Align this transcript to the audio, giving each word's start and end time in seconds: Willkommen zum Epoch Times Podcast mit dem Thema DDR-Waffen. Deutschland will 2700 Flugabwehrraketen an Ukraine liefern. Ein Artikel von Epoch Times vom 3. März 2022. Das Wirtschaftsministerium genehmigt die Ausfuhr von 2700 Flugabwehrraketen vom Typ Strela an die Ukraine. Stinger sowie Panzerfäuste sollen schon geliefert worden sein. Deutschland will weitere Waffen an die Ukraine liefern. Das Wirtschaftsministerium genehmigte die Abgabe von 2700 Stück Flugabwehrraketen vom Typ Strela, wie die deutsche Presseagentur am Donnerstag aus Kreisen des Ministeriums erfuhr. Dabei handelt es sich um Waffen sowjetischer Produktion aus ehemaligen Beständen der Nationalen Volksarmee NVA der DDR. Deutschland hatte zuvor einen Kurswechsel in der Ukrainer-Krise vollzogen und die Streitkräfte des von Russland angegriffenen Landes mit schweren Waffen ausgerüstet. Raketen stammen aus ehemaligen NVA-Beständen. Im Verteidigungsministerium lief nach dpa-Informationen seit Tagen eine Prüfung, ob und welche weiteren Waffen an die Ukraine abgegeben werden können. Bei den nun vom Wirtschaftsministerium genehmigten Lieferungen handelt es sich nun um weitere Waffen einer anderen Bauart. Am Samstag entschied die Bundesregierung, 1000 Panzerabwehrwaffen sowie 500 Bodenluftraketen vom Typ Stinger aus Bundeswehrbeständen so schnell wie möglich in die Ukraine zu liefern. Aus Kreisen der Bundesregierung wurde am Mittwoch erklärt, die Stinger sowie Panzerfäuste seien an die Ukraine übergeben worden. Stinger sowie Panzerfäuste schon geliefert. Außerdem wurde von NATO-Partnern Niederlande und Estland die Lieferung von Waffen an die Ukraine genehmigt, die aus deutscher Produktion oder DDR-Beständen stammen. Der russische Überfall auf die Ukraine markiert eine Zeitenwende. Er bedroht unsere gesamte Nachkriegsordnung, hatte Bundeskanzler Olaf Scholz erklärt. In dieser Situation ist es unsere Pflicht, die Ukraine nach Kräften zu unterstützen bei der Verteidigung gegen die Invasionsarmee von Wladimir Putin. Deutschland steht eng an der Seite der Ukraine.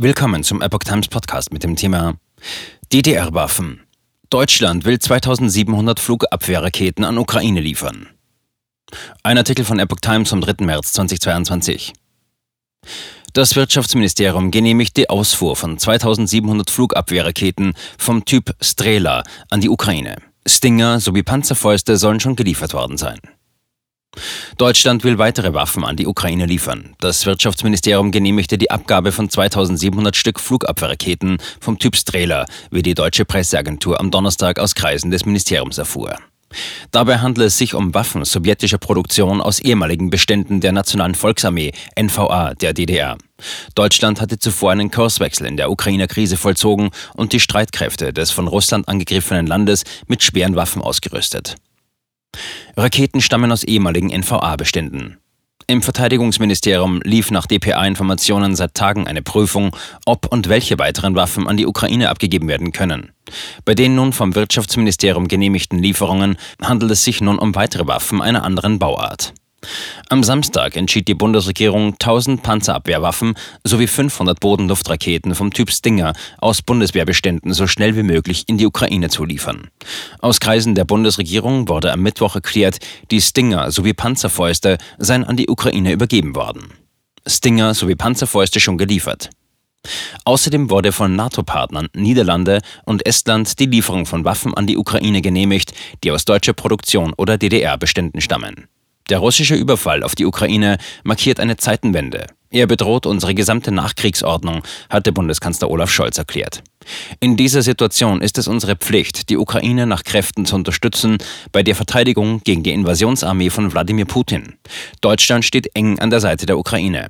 Willkommen 0.00 0.44
zum 0.44 0.62
Epoch 0.62 0.84
Times 0.84 1.08
Podcast 1.08 1.52
mit 1.52 1.64
dem 1.64 1.74
Thema 1.74 2.14
DDR-Waffen. 2.92 3.80
Deutschland 4.30 4.84
will 4.84 5.00
2700 5.00 5.98
Flugabwehrraketen 5.98 7.02
an 7.02 7.18
Ukraine 7.18 7.60
liefern. 7.60 8.06
Ein 9.24 9.38
Artikel 9.38 9.64
von 9.64 9.80
Epoch 9.80 9.98
Times 9.98 10.30
vom 10.30 10.40
3. 10.40 10.64
März 10.64 10.92
2022. 10.92 11.94
Das 13.32 13.56
Wirtschaftsministerium 13.56 14.52
genehmigt 14.52 14.96
die 14.96 15.10
Ausfuhr 15.10 15.56
von 15.56 15.78
2700 15.78 16.70
Flugabwehrraketen 16.70 17.74
vom 17.98 18.24
Typ 18.24 18.54
Strela 18.60 19.24
an 19.50 19.60
die 19.60 19.68
Ukraine. 19.68 20.18
Stinger 20.46 21.00
sowie 21.00 21.24
Panzerfäuste 21.24 21.96
sollen 21.96 22.20
schon 22.20 22.36
geliefert 22.36 22.72
worden 22.72 22.98
sein. 22.98 23.18
Deutschland 24.58 25.04
will 25.04 25.18
weitere 25.18 25.54
Waffen 25.54 25.84
an 25.84 25.94
die 25.94 26.08
Ukraine 26.08 26.44
liefern. 26.46 26.96
Das 26.98 27.26
Wirtschaftsministerium 27.26 28.10
genehmigte 28.10 28.58
die 28.58 28.72
Abgabe 28.72 29.12
von 29.12 29.30
2700 29.30 30.16
Stück 30.16 30.40
Flugabwehrraketen 30.40 31.38
vom 31.60 31.78
Typ 31.78 31.94
Strela, 31.94 32.44
wie 32.72 32.82
die 32.82 32.94
deutsche 32.94 33.24
Presseagentur 33.24 34.00
am 34.00 34.10
Donnerstag 34.10 34.58
aus 34.58 34.74
Kreisen 34.74 35.12
des 35.12 35.24
Ministeriums 35.24 35.78
erfuhr. 35.78 36.16
Dabei 36.90 37.18
handelt 37.18 37.48
es 37.48 37.58
sich 37.58 37.74
um 37.74 37.94
Waffen 37.94 38.24
sowjetischer 38.24 38.78
Produktion 38.78 39.40
aus 39.40 39.60
ehemaligen 39.60 40.10
Beständen 40.10 40.60
der 40.60 40.72
Nationalen 40.72 41.14
Volksarmee 41.14 41.72
NVA 41.96 42.54
der 42.54 42.72
DDR. 42.72 43.18
Deutschland 43.74 44.20
hatte 44.20 44.38
zuvor 44.38 44.72
einen 44.72 44.90
Kurswechsel 44.90 45.46
in 45.46 45.56
der 45.56 45.70
Ukrainer-Krise 45.70 46.36
vollzogen 46.36 46.90
und 47.14 47.32
die 47.32 47.40
Streitkräfte 47.40 48.12
des 48.12 48.30
von 48.30 48.48
Russland 48.48 48.88
angegriffenen 48.88 49.46
Landes 49.46 49.84
mit 50.06 50.22
schweren 50.22 50.56
Waffen 50.56 50.82
ausgerüstet. 50.82 51.56
Raketen 52.78 53.20
stammen 53.20 53.50
aus 53.50 53.64
ehemaligen 53.64 54.16
NVA-Beständen. 54.16 55.16
Im 55.66 55.82
Verteidigungsministerium 55.82 57.00
lief 57.02 57.32
nach 57.32 57.44
dpa-Informationen 57.44 58.54
seit 58.54 58.74
Tagen 58.74 59.08
eine 59.08 59.20
Prüfung, 59.20 59.74
ob 60.06 60.30
und 60.32 60.48
welche 60.48 60.78
weiteren 60.78 61.16
Waffen 61.16 61.48
an 61.48 61.56
die 61.56 61.66
Ukraine 61.66 62.08
abgegeben 62.08 62.46
werden 62.46 62.70
können. 62.70 63.10
Bei 63.64 63.74
den 63.74 63.96
nun 63.96 64.12
vom 64.12 64.36
Wirtschaftsministerium 64.36 65.26
genehmigten 65.26 65.80
Lieferungen 65.80 66.36
handelt 66.62 66.92
es 66.92 67.02
sich 67.02 67.20
nun 67.20 67.40
um 67.40 67.56
weitere 67.56 67.88
Waffen 67.88 68.22
einer 68.22 68.44
anderen 68.44 68.78
Bauart. 68.78 69.34
Am 70.10 70.24
Samstag 70.24 70.76
entschied 70.76 71.06
die 71.06 71.14
Bundesregierung, 71.14 71.92
1000 71.92 72.42
Panzerabwehrwaffen 72.42 73.34
sowie 73.64 73.86
500 73.86 74.40
Bodenluftraketen 74.40 75.34
vom 75.34 75.52
Typ 75.52 75.70
Stinger 75.70 76.14
aus 76.38 76.62
Bundeswehrbeständen 76.62 77.52
so 77.52 77.66
schnell 77.66 77.94
wie 77.94 78.02
möglich 78.02 78.44
in 78.46 78.56
die 78.56 78.66
Ukraine 78.66 79.10
zu 79.10 79.24
liefern. 79.24 79.68
Aus 80.20 80.40
Kreisen 80.40 80.74
der 80.74 80.84
Bundesregierung 80.86 81.68
wurde 81.68 81.92
am 81.92 82.00
Mittwoch 82.00 82.36
erklärt, 82.36 82.78
die 83.10 83.20
Stinger 83.20 83.70
sowie 83.70 83.92
Panzerfäuste 83.92 84.78
seien 84.96 85.24
an 85.24 85.36
die 85.36 85.48
Ukraine 85.48 85.92
übergeben 85.92 86.34
worden. 86.34 86.72
Stinger 87.26 87.74
sowie 87.74 87.96
Panzerfäuste 87.96 88.60
schon 88.60 88.78
geliefert. 88.78 89.28
Außerdem 90.24 90.70
wurde 90.70 90.92
von 90.92 91.14
NATO-Partnern 91.16 91.88
Niederlande 91.94 92.60
und 92.84 93.06
Estland 93.06 93.58
die 93.58 93.66
Lieferung 93.66 94.06
von 94.06 94.24
Waffen 94.24 94.54
an 94.54 94.66
die 94.66 94.76
Ukraine 94.76 95.20
genehmigt, 95.20 95.72
die 96.02 96.10
aus 96.10 96.24
deutscher 96.24 96.52
Produktion 96.54 97.12
oder 97.16 97.36
DDR-Beständen 97.36 98.20
stammen. 98.20 98.68
Der 99.08 99.18
russische 99.18 99.54
Überfall 99.54 100.02
auf 100.02 100.14
die 100.14 100.26
Ukraine 100.26 100.78
markiert 101.02 101.40
eine 101.40 101.56
Zeitenwende. 101.56 102.26
Er 102.50 102.66
bedroht 102.66 103.06
unsere 103.06 103.34
gesamte 103.34 103.72
Nachkriegsordnung, 103.72 104.62
hatte 104.88 105.12
Bundeskanzler 105.12 105.70
Olaf 105.70 105.90
Scholz 105.90 106.16
erklärt. 106.16 106.62
In 107.20 107.36
dieser 107.36 107.62
Situation 107.62 108.22
ist 108.22 108.38
es 108.38 108.48
unsere 108.48 108.76
Pflicht, 108.76 109.28
die 109.28 109.36
Ukraine 109.36 109.86
nach 109.86 110.04
Kräften 110.04 110.46
zu 110.46 110.56
unterstützen 110.56 111.18
bei 111.52 111.62
der 111.62 111.74
Verteidigung 111.74 112.40
gegen 112.44 112.62
die 112.62 112.72
Invasionsarmee 112.72 113.50
von 113.50 113.72
Wladimir 113.72 114.06
Putin. 114.06 114.54
Deutschland 115.02 115.44
steht 115.44 115.74
eng 115.74 115.98
an 115.98 116.08
der 116.10 116.20
Seite 116.20 116.46
der 116.46 116.58
Ukraine. 116.58 117.08